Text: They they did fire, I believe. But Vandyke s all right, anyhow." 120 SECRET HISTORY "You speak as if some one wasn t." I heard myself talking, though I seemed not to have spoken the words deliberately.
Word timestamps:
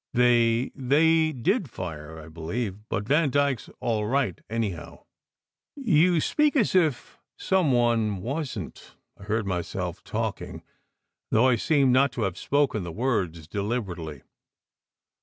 They 0.15 0.71
they 0.73 1.31
did 1.31 1.69
fire, 1.69 2.17
I 2.17 2.27
believe. 2.27 2.89
But 2.89 3.03
Vandyke 3.03 3.59
s 3.59 3.69
all 3.79 4.07
right, 4.07 4.41
anyhow." 4.49 5.03
120 5.75 5.85
SECRET 5.85 5.85
HISTORY 5.85 5.99
"You 6.15 6.21
speak 6.21 6.55
as 6.55 6.73
if 6.75 7.19
some 7.37 7.71
one 7.71 8.17
wasn 8.23 8.71
t." 8.71 8.81
I 9.19 9.25
heard 9.25 9.45
myself 9.45 10.03
talking, 10.03 10.63
though 11.29 11.47
I 11.47 11.55
seemed 11.55 11.93
not 11.93 12.11
to 12.13 12.23
have 12.23 12.39
spoken 12.39 12.81
the 12.81 12.91
words 12.91 13.47
deliberately. 13.47 14.23